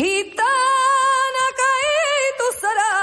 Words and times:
Gitana 0.00 1.44
caí 1.60 1.98
tu 2.38 2.46
serás 2.62 3.00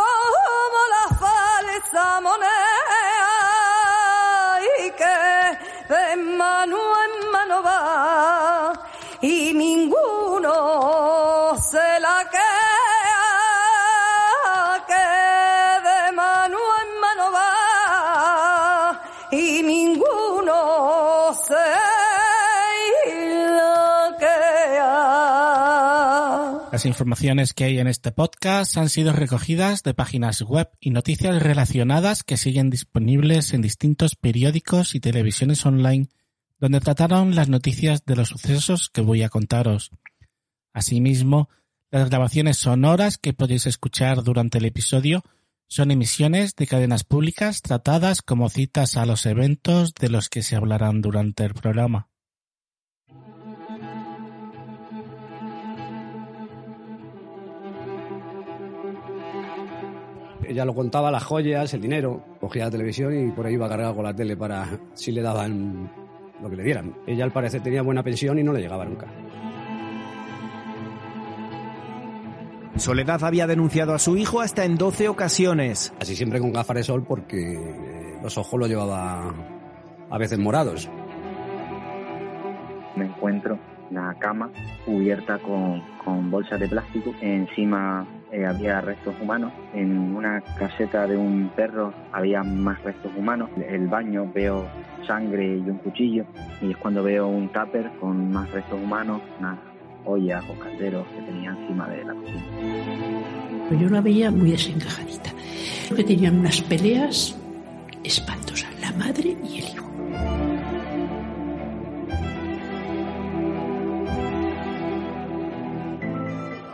como 0.00 0.78
la 0.94 1.04
falsa 1.22 2.04
moneda 2.20 2.50
y 4.74 4.90
que 5.00 5.18
de 5.94 6.04
mano 6.16 6.80
en 7.04 7.12
mano 7.30 7.56
va 7.62 8.72
y 9.20 9.54
ninguno 9.54 10.01
Las 26.72 26.86
informaciones 26.86 27.52
que 27.52 27.64
hay 27.64 27.78
en 27.80 27.86
este 27.86 28.12
podcast 28.12 28.78
han 28.78 28.88
sido 28.88 29.12
recogidas 29.12 29.82
de 29.82 29.92
páginas 29.92 30.40
web 30.40 30.70
y 30.80 30.88
noticias 30.88 31.42
relacionadas 31.42 32.22
que 32.22 32.38
siguen 32.38 32.70
disponibles 32.70 33.52
en 33.52 33.60
distintos 33.60 34.16
periódicos 34.16 34.94
y 34.94 35.00
televisiones 35.00 35.66
online 35.66 36.08
donde 36.58 36.80
trataron 36.80 37.34
las 37.34 37.50
noticias 37.50 38.06
de 38.06 38.16
los 38.16 38.28
sucesos 38.28 38.88
que 38.88 39.02
voy 39.02 39.22
a 39.22 39.28
contaros. 39.28 39.90
Asimismo, 40.72 41.50
las 41.90 42.08
grabaciones 42.08 42.56
sonoras 42.56 43.18
que 43.18 43.34
podéis 43.34 43.66
escuchar 43.66 44.22
durante 44.22 44.56
el 44.56 44.64
episodio 44.64 45.22
son 45.68 45.90
emisiones 45.90 46.56
de 46.56 46.66
cadenas 46.66 47.04
públicas 47.04 47.60
tratadas 47.60 48.22
como 48.22 48.48
citas 48.48 48.96
a 48.96 49.04
los 49.04 49.26
eventos 49.26 49.92
de 49.92 50.08
los 50.08 50.30
que 50.30 50.42
se 50.42 50.56
hablarán 50.56 51.02
durante 51.02 51.44
el 51.44 51.52
programa. 51.52 52.08
Ella 60.52 60.66
lo 60.66 60.74
contaba, 60.74 61.10
las 61.10 61.24
joyas, 61.24 61.72
el 61.72 61.80
dinero, 61.80 62.22
cogía 62.38 62.66
la 62.66 62.70
televisión 62.70 63.18
y 63.18 63.30
por 63.32 63.46
ahí 63.46 63.54
iba 63.54 63.66
cargado 63.70 63.94
con 63.94 64.04
la 64.04 64.14
tele 64.14 64.36
para 64.36 64.68
si 64.92 65.10
le 65.10 65.22
daban 65.22 65.90
lo 66.42 66.50
que 66.50 66.56
le 66.56 66.62
dieran. 66.62 66.94
Ella 67.06 67.24
al 67.24 67.32
parecer 67.32 67.62
tenía 67.62 67.80
buena 67.80 68.02
pensión 68.02 68.38
y 68.38 68.42
no 68.42 68.52
le 68.52 68.60
llegaba 68.60 68.84
nunca. 68.84 69.06
Soledad 72.76 73.24
había 73.24 73.46
denunciado 73.46 73.94
a 73.94 73.98
su 73.98 74.18
hijo 74.18 74.42
hasta 74.42 74.66
en 74.66 74.76
12 74.76 75.08
ocasiones. 75.08 75.94
Así 75.98 76.14
siempre 76.14 76.38
con 76.38 76.52
gafas 76.52 76.76
de 76.76 76.82
sol 76.82 77.02
porque 77.08 77.54
eh, 77.54 78.18
los 78.22 78.36
ojos 78.36 78.60
los 78.60 78.68
llevaba 78.68 79.34
a 80.10 80.18
veces 80.18 80.38
morados. 80.38 80.90
me 82.94 83.06
encuentro 83.06 83.58
la 83.90 84.14
cama 84.18 84.50
cubierta 84.84 85.38
con, 85.38 85.82
con 86.04 86.30
bolsas 86.30 86.60
de 86.60 86.68
plástico. 86.68 87.14
Encima 87.22 88.06
eh, 88.32 88.46
había 88.46 88.80
restos 88.80 89.14
humanos. 89.20 89.52
En 89.74 90.16
una 90.16 90.40
caseta 90.58 91.06
de 91.06 91.18
un 91.18 91.50
perro 91.54 91.92
había 92.12 92.42
más 92.42 92.82
restos 92.82 93.12
humanos. 93.14 93.50
El 93.68 93.88
baño 93.88 94.30
veo 94.34 94.66
sangre 95.06 95.58
y 95.58 95.60
un 95.68 95.76
cuchillo. 95.78 96.24
Y 96.62 96.70
es 96.70 96.76
cuando 96.78 97.02
veo 97.02 97.28
un 97.28 97.48
tupper 97.48 97.90
con 98.00 98.32
más 98.32 98.50
restos 98.50 98.80
humanos, 98.82 99.20
unas 99.38 99.58
ollas 100.06 100.42
o 100.48 100.58
calderos 100.58 101.06
que 101.08 101.22
tenía 101.22 101.50
encima 101.50 101.86
de 101.88 102.04
la 102.04 102.14
cocina. 102.14 102.42
Pues 103.68 103.80
yo 103.80 103.88
la 103.90 104.00
veía 104.00 104.30
muy 104.30 104.52
desencajadita. 104.52 105.30
Que 105.94 106.02
tenían 106.02 106.38
unas 106.38 106.62
peleas 106.62 107.36
espantosas, 108.02 108.70
la 108.80 108.92
madre 108.92 109.36
y 109.44 109.58
el 109.58 109.64
hijo. 109.64 109.91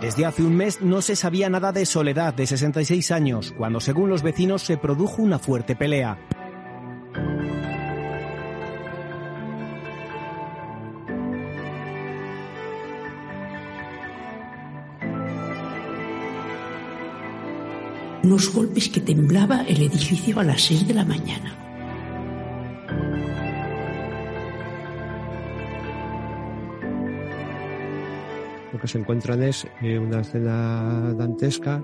Desde 0.00 0.26
hace 0.26 0.44
un 0.44 0.54
mes 0.54 0.80
no 0.80 1.02
se 1.02 1.16
sabía 1.16 1.50
nada 1.50 1.72
de 1.72 1.84
Soledad, 1.84 2.32
de 2.32 2.46
66 2.46 3.10
años, 3.10 3.52
cuando 3.56 3.80
según 3.80 4.10
los 4.10 4.22
vecinos 4.22 4.62
se 4.62 4.76
produjo 4.76 5.22
una 5.22 5.40
fuerte 5.40 5.74
pelea. 5.74 6.16
Unos 18.22 18.52
golpes 18.54 18.88
que 18.88 19.00
temblaba 19.00 19.62
el 19.62 19.82
edificio 19.82 20.38
a 20.38 20.44
las 20.44 20.62
6 20.62 20.86
de 20.86 20.94
la 20.94 21.04
mañana. 21.04 21.67
Lo 28.78 28.82
que 28.82 28.86
se 28.86 28.98
encuentran 28.98 29.42
es 29.42 29.66
eh, 29.82 29.98
una 29.98 30.20
escena 30.20 31.12
dantesca 31.14 31.82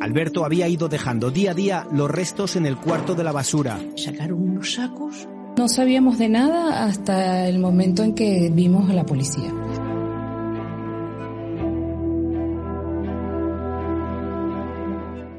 Alberto 0.00 0.44
había 0.44 0.66
ido 0.66 0.88
dejando 0.88 1.30
día 1.30 1.52
a 1.52 1.54
día 1.54 1.86
los 1.92 2.10
restos 2.10 2.56
en 2.56 2.66
el 2.66 2.76
cuarto 2.76 3.14
de 3.14 3.22
la 3.22 3.30
basura. 3.30 3.78
Sacaron 3.94 4.42
unos 4.42 4.74
sacos. 4.74 5.28
No 5.56 5.68
sabíamos 5.68 6.18
de 6.18 6.28
nada 6.28 6.84
hasta 6.84 7.48
el 7.48 7.60
momento 7.60 8.02
en 8.02 8.16
que 8.16 8.50
vimos 8.52 8.90
a 8.90 8.94
la 8.94 9.06
policía. 9.06 9.52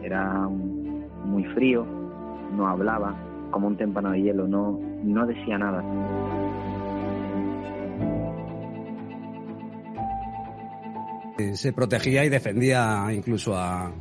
Era 0.01 0.47
muy 1.25 1.43
frío, 1.53 1.85
no 2.55 2.69
hablaba, 2.69 3.15
como 3.51 3.67
un 3.67 3.77
témpano 3.77 4.11
de 4.11 4.21
hielo, 4.21 4.47
no, 4.47 4.79
no 5.03 5.25
decía 5.25 5.57
nada. 5.57 5.83
Eh, 11.37 11.55
Se 11.55 11.73
protegía 11.73 12.23
y 12.25 12.29
defendía 12.29 13.07
incluso 13.11 13.57
a 13.57 13.91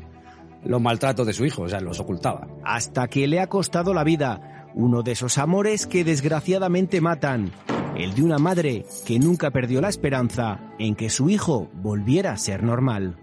los 0.65 0.81
maltratos 0.81 1.27
de 1.27 1.33
su 1.33 1.45
hijo, 1.45 1.63
o 1.63 1.69
sea, 1.69 1.81
los 1.81 2.01
ocultaba. 2.01 2.47
Hasta 2.65 3.09
que 3.09 3.27
le 3.27 3.41
ha 3.41 3.49
costado 3.49 3.93
la 3.93 4.05
vida, 4.05 4.71
uno 4.75 5.03
de 5.03 5.13
esos 5.13 5.39
amores 5.39 5.87
que 5.87 6.05
desgraciadamente 6.05 7.01
matan, 7.01 7.51
el 7.97 8.15
de 8.15 8.23
una 8.23 8.39
madre 8.39 8.85
que 9.07 9.19
nunca 9.19 9.51
perdió 9.51 9.81
la 9.81 9.89
esperanza 9.89 10.61
en 10.79 10.95
que 10.95 11.11
su 11.11 11.29
hijo 11.29 11.69
volviera 11.75 12.33
a 12.33 12.37
ser 12.37 12.63
normal. 12.63 13.17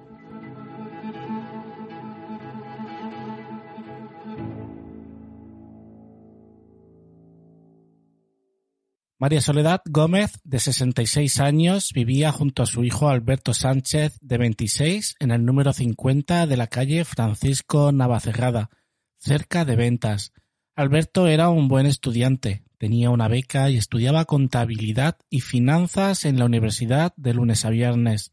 María 9.21 9.39
Soledad 9.39 9.83
Gómez, 9.85 10.39
de 10.45 10.57
66 10.57 11.39
años, 11.41 11.91
vivía 11.93 12.31
junto 12.31 12.63
a 12.63 12.65
su 12.65 12.83
hijo 12.83 13.07
Alberto 13.07 13.53
Sánchez, 13.53 14.17
de 14.19 14.39
26, 14.39 15.17
en 15.19 15.29
el 15.29 15.45
número 15.45 15.73
50 15.73 16.47
de 16.47 16.57
la 16.57 16.65
calle 16.65 17.05
Francisco 17.05 17.91
Navacerrada, 17.91 18.71
cerca 19.19 19.63
de 19.63 19.75
Ventas. 19.75 20.33
Alberto 20.73 21.27
era 21.27 21.49
un 21.49 21.67
buen 21.67 21.85
estudiante, 21.85 22.63
tenía 22.79 23.11
una 23.11 23.27
beca 23.27 23.69
y 23.69 23.77
estudiaba 23.77 24.25
contabilidad 24.25 25.19
y 25.29 25.41
finanzas 25.41 26.25
en 26.25 26.39
la 26.39 26.45
universidad 26.45 27.13
de 27.15 27.35
lunes 27.35 27.63
a 27.63 27.69
viernes. 27.69 28.31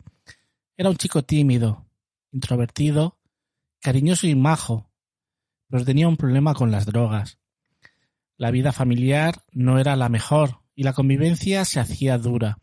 Era 0.79 0.89
un 0.89 0.97
chico 0.97 1.23
tímido, 1.23 1.87
introvertido, 2.33 3.19
cariñoso 3.83 4.27
y 4.27 4.35
majo, 4.35 4.91
pero 5.69 5.85
tenía 5.85 6.09
un 6.09 6.17
problema 6.17 6.55
con 6.55 6.71
las 6.71 6.87
drogas. 6.87 7.39
La 8.39 8.51
vida 8.51 8.73
familiar 8.73 9.43
no 9.53 9.79
era 9.79 9.95
la 9.95 10.09
mejor 10.09 10.61
y 10.79 10.85
la 10.85 10.93
convivencia 10.93 11.65
se 11.65 11.81
hacía 11.81 12.19
dura. 12.19 12.59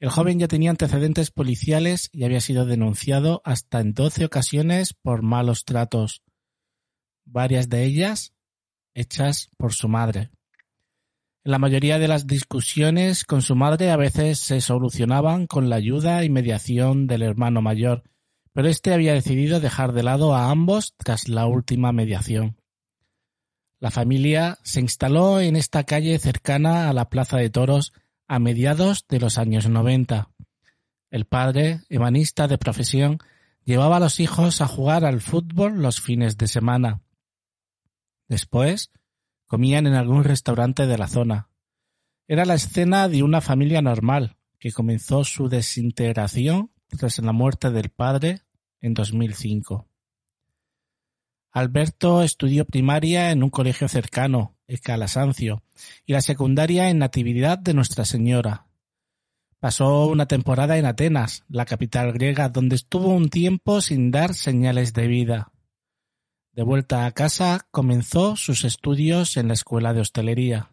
El 0.00 0.10
joven 0.10 0.40
ya 0.40 0.48
tenía 0.48 0.70
antecedentes 0.70 1.30
policiales 1.30 2.08
y 2.10 2.24
había 2.24 2.40
sido 2.40 2.66
denunciado 2.66 3.42
hasta 3.44 3.78
en 3.78 3.92
doce 3.92 4.24
ocasiones 4.24 4.92
por 4.92 5.22
malos 5.22 5.64
tratos, 5.64 6.24
varias 7.24 7.68
de 7.68 7.84
ellas 7.84 8.34
hechas 8.92 9.50
por 9.56 9.72
su 9.72 9.88
madre. 9.88 10.32
En 11.44 11.52
la 11.52 11.60
mayoría 11.60 12.00
de 12.00 12.08
las 12.08 12.26
discusiones 12.26 13.22
con 13.24 13.40
su 13.40 13.54
madre 13.54 13.92
a 13.92 13.96
veces 13.96 14.40
se 14.40 14.60
solucionaban 14.60 15.46
con 15.46 15.70
la 15.70 15.76
ayuda 15.76 16.24
y 16.24 16.30
mediación 16.30 17.06
del 17.06 17.22
hermano 17.22 17.62
mayor, 17.62 18.02
pero 18.52 18.66
éste 18.66 18.92
había 18.92 19.14
decidido 19.14 19.60
dejar 19.60 19.92
de 19.92 20.02
lado 20.02 20.34
a 20.34 20.50
ambos 20.50 20.94
tras 20.96 21.28
la 21.28 21.46
última 21.46 21.92
mediación. 21.92 22.56
La 23.84 23.90
familia 23.90 24.58
se 24.62 24.80
instaló 24.80 25.40
en 25.40 25.56
esta 25.56 25.84
calle 25.84 26.18
cercana 26.18 26.88
a 26.88 26.94
la 26.94 27.10
Plaza 27.10 27.36
de 27.36 27.50
Toros 27.50 27.92
a 28.26 28.38
mediados 28.38 29.04
de 29.10 29.20
los 29.20 29.36
años 29.36 29.68
90. 29.68 30.30
El 31.10 31.26
padre, 31.26 31.82
ebanista 31.90 32.48
de 32.48 32.56
profesión, 32.56 33.18
llevaba 33.62 33.98
a 33.98 34.00
los 34.00 34.20
hijos 34.20 34.62
a 34.62 34.66
jugar 34.66 35.04
al 35.04 35.20
fútbol 35.20 35.82
los 35.82 36.00
fines 36.00 36.38
de 36.38 36.48
semana. 36.48 37.02
Después, 38.26 38.90
comían 39.44 39.86
en 39.86 39.96
algún 39.96 40.24
restaurante 40.24 40.86
de 40.86 40.96
la 40.96 41.06
zona. 41.06 41.50
Era 42.26 42.46
la 42.46 42.54
escena 42.54 43.10
de 43.10 43.22
una 43.22 43.42
familia 43.42 43.82
normal, 43.82 44.38
que 44.58 44.72
comenzó 44.72 45.24
su 45.24 45.50
desintegración 45.50 46.70
tras 46.88 47.18
la 47.18 47.32
muerte 47.32 47.70
del 47.70 47.90
padre 47.90 48.40
en 48.80 48.94
2005. 48.94 49.86
Alberto 51.54 52.24
estudió 52.24 52.64
primaria 52.64 53.30
en 53.30 53.44
un 53.44 53.48
colegio 53.48 53.86
cercano, 53.86 54.56
el 54.66 54.80
Calasancio, 54.80 55.62
y 56.04 56.12
la 56.12 56.20
secundaria 56.20 56.90
en 56.90 56.98
Natividad 56.98 57.58
de 57.58 57.74
Nuestra 57.74 58.04
Señora. 58.04 58.66
Pasó 59.60 60.06
una 60.08 60.26
temporada 60.26 60.78
en 60.78 60.84
Atenas, 60.84 61.44
la 61.48 61.64
capital 61.64 62.12
griega, 62.12 62.48
donde 62.48 62.74
estuvo 62.74 63.06
un 63.06 63.30
tiempo 63.30 63.80
sin 63.80 64.10
dar 64.10 64.34
señales 64.34 64.94
de 64.94 65.06
vida. 65.06 65.52
De 66.54 66.64
vuelta 66.64 67.06
a 67.06 67.12
casa, 67.12 67.68
comenzó 67.70 68.34
sus 68.34 68.64
estudios 68.64 69.36
en 69.36 69.46
la 69.46 69.54
escuela 69.54 69.94
de 69.94 70.00
hostelería. 70.00 70.72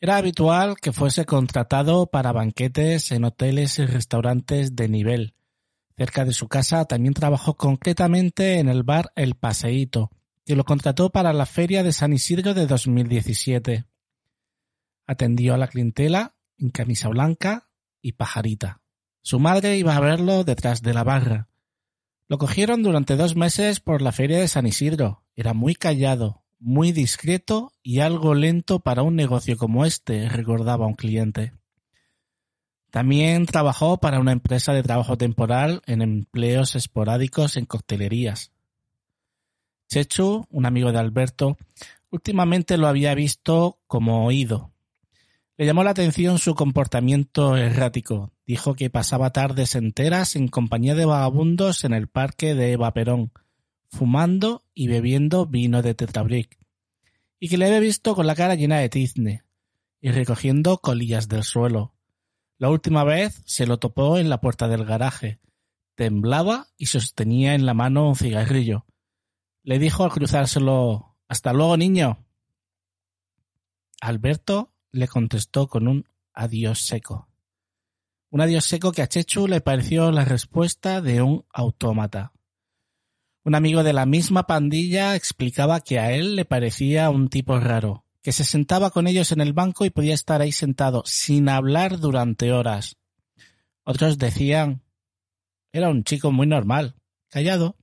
Era 0.00 0.16
habitual 0.16 0.76
que 0.80 0.92
fuese 0.92 1.26
contratado 1.26 2.06
para 2.06 2.30
banquetes 2.30 3.10
en 3.10 3.24
hoteles 3.24 3.80
y 3.80 3.86
restaurantes 3.86 4.76
de 4.76 4.88
nivel. 4.88 5.34
Cerca 6.00 6.24
de 6.24 6.32
su 6.32 6.48
casa 6.48 6.86
también 6.86 7.12
trabajó 7.12 7.58
concretamente 7.58 8.58
en 8.58 8.70
el 8.70 8.84
bar 8.84 9.12
El 9.16 9.34
Paseíto, 9.34 10.10
que 10.46 10.56
lo 10.56 10.64
contrató 10.64 11.10
para 11.10 11.34
la 11.34 11.44
Feria 11.44 11.82
de 11.82 11.92
San 11.92 12.14
Isidro 12.14 12.54
de 12.54 12.66
2017. 12.66 13.84
Atendió 15.06 15.52
a 15.52 15.58
la 15.58 15.68
clientela 15.68 16.36
en 16.56 16.70
camisa 16.70 17.08
blanca 17.08 17.68
y 18.00 18.12
pajarita. 18.12 18.80
Su 19.20 19.40
madre 19.40 19.76
iba 19.76 19.94
a 19.94 20.00
verlo 20.00 20.42
detrás 20.42 20.80
de 20.80 20.94
la 20.94 21.04
barra. 21.04 21.50
Lo 22.28 22.38
cogieron 22.38 22.82
durante 22.82 23.16
dos 23.16 23.36
meses 23.36 23.80
por 23.80 24.00
la 24.00 24.12
Feria 24.12 24.38
de 24.38 24.48
San 24.48 24.66
Isidro. 24.66 25.26
Era 25.36 25.52
muy 25.52 25.74
callado, 25.74 26.44
muy 26.58 26.92
discreto 26.92 27.74
y 27.82 27.98
algo 27.98 28.34
lento 28.34 28.80
para 28.80 29.02
un 29.02 29.16
negocio 29.16 29.58
como 29.58 29.84
este, 29.84 30.30
recordaba 30.30 30.86
un 30.86 30.94
cliente. 30.94 31.59
También 32.90 33.46
trabajó 33.46 33.98
para 33.98 34.18
una 34.18 34.32
empresa 34.32 34.72
de 34.72 34.82
trabajo 34.82 35.16
temporal 35.16 35.82
en 35.86 36.02
empleos 36.02 36.74
esporádicos 36.74 37.56
en 37.56 37.66
coctelerías. 37.66 38.52
Chechu, 39.88 40.46
un 40.50 40.66
amigo 40.66 40.92
de 40.92 40.98
Alberto, 40.98 41.56
últimamente 42.10 42.76
lo 42.78 42.88
había 42.88 43.14
visto 43.14 43.78
como 43.86 44.24
oído. 44.26 44.72
Le 45.56 45.66
llamó 45.66 45.84
la 45.84 45.90
atención 45.90 46.38
su 46.38 46.54
comportamiento 46.54 47.56
errático. 47.56 48.32
Dijo 48.46 48.74
que 48.74 48.90
pasaba 48.90 49.30
tardes 49.30 49.74
enteras 49.74 50.34
en 50.34 50.48
compañía 50.48 50.94
de 50.94 51.04
vagabundos 51.04 51.84
en 51.84 51.92
el 51.92 52.08
parque 52.08 52.54
de 52.54 52.72
Eva 52.72 52.92
Perón, 52.92 53.30
fumando 53.90 54.64
y 54.74 54.88
bebiendo 54.88 55.46
vino 55.46 55.82
de 55.82 55.94
Tetrabric, 55.94 56.58
y 57.38 57.48
que 57.48 57.58
le 57.58 57.66
había 57.66 57.80
visto 57.80 58.16
con 58.16 58.26
la 58.26 58.34
cara 58.34 58.54
llena 58.54 58.78
de 58.78 58.88
tizne 58.88 59.44
y 60.00 60.10
recogiendo 60.10 60.78
colillas 60.78 61.28
del 61.28 61.44
suelo. 61.44 61.94
La 62.60 62.68
última 62.68 63.04
vez 63.04 63.42
se 63.46 63.66
lo 63.66 63.78
topó 63.78 64.18
en 64.18 64.28
la 64.28 64.42
puerta 64.42 64.68
del 64.68 64.84
garaje. 64.84 65.40
Temblaba 65.94 66.68
y 66.76 66.86
sostenía 66.86 67.54
en 67.54 67.64
la 67.64 67.72
mano 67.72 68.06
un 68.06 68.16
cigarrillo. 68.16 68.84
Le 69.62 69.78
dijo 69.78 70.04
al 70.04 70.10
cruzárselo 70.10 71.16
Hasta 71.26 71.54
luego, 71.54 71.78
niño. 71.78 72.22
Alberto 74.02 74.74
le 74.92 75.08
contestó 75.08 75.68
con 75.68 75.88
un 75.88 76.04
adiós 76.34 76.80
seco. 76.80 77.30
Un 78.28 78.42
adiós 78.42 78.66
seco 78.66 78.92
que 78.92 79.00
a 79.00 79.08
Chechu 79.08 79.46
le 79.46 79.62
pareció 79.62 80.10
la 80.10 80.26
respuesta 80.26 81.00
de 81.00 81.22
un 81.22 81.46
autómata. 81.54 82.34
Un 83.42 83.54
amigo 83.54 83.82
de 83.82 83.94
la 83.94 84.04
misma 84.04 84.46
pandilla 84.46 85.16
explicaba 85.16 85.80
que 85.80 85.98
a 85.98 86.12
él 86.12 86.36
le 86.36 86.44
parecía 86.44 87.08
un 87.08 87.30
tipo 87.30 87.58
raro, 87.58 88.04
que 88.22 88.32
se 88.32 88.44
sentaba 88.44 88.90
con 88.90 89.06
ellos 89.06 89.32
en 89.32 89.40
el 89.40 89.52
banco 89.52 89.84
y 89.84 89.90
podía 89.90 90.14
estar 90.14 90.40
ahí 90.40 90.52
sentado 90.52 91.02
sin 91.06 91.48
hablar 91.48 91.98
durante 91.98 92.52
horas. 92.52 92.96
Otros 93.84 94.18
decían 94.18 94.82
era 95.72 95.88
un 95.88 96.02
chico 96.02 96.32
muy 96.32 96.46
normal, 96.46 96.96
callado. 97.28 97.76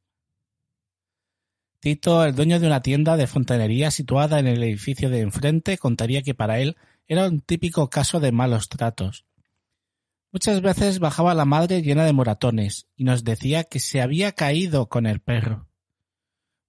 Tito, 1.79 2.25
el 2.25 2.35
dueño 2.35 2.59
de 2.59 2.67
una 2.67 2.81
tienda 2.81 3.15
de 3.15 3.27
fontanería 3.27 3.91
situada 3.91 4.39
en 4.39 4.47
el 4.47 4.61
edificio 4.63 5.09
de 5.09 5.21
enfrente, 5.21 5.77
contaría 5.77 6.21
que 6.21 6.33
para 6.33 6.59
él 6.59 6.75
era 7.07 7.27
un 7.27 7.39
típico 7.39 7.89
caso 7.89 8.19
de 8.19 8.31
malos 8.31 8.67
tratos. 8.67 9.25
Muchas 10.33 10.61
veces 10.61 10.99
bajaba 10.99 11.33
la 11.33 11.45
madre 11.45 11.81
llena 11.81 12.03
de 12.03 12.11
moratones 12.11 12.87
y 12.95 13.05
nos 13.05 13.23
decía 13.23 13.63
que 13.63 13.79
se 13.79 14.01
había 14.01 14.33
caído 14.33 14.89
con 14.89 15.05
el 15.05 15.21
perro. 15.21 15.69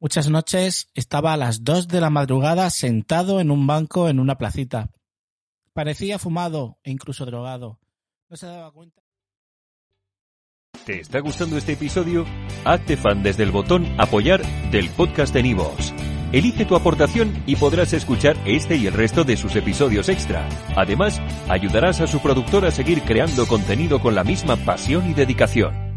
Muchas 0.01 0.29
noches 0.29 0.91
estaba 0.95 1.33
a 1.33 1.37
las 1.37 1.65
dos 1.65 1.89
de 1.89 2.01
la 2.01 2.09
madrugada 2.09 2.71
sentado 2.71 3.41
en 3.41 3.51
un 3.51 3.67
banco 3.67 4.09
en 4.09 4.21
una 4.21 4.39
placita. 4.39 4.91
Parecía 5.73 6.21
fumado 6.21 6.79
e 6.85 6.93
incluso 6.93 7.27
drogado. 7.27 7.81
No 8.29 8.37
se 8.37 8.47
daba 8.47 8.71
cuenta. 8.71 9.03
¿Te 10.87 11.01
está 11.01 11.19
gustando 11.19 11.57
este 11.57 11.73
episodio? 11.73 12.25
Hazte 12.65 12.97
fan 12.97 13.25
desde 13.25 13.43
el 13.43 13.51
botón 13.51 13.87
Apoyar 13.99 14.41
del 14.71 14.89
podcast 14.91 15.35
de 15.35 15.43
Nivos. 15.43 15.93
Elige 16.31 16.65
tu 16.65 16.77
aportación 16.77 17.43
y 17.47 17.57
podrás 17.57 17.93
escuchar 17.93 18.37
este 18.47 18.77
y 18.77 18.87
el 18.87 18.93
resto 18.93 19.25
de 19.25 19.37
sus 19.37 19.57
episodios 19.57 20.09
extra. 20.09 20.49
Además, 20.77 21.21
ayudarás 21.49 22.01
a 22.01 22.07
su 22.07 22.21
productor 22.21 22.67
a 22.67 22.71
seguir 22.71 23.03
creando 23.03 23.49
contenido 23.49 24.01
con 24.01 24.15
la 24.15 24.23
misma 24.23 24.57
pasión 24.57 25.11
y 25.11 25.15
dedicación. 25.15 25.88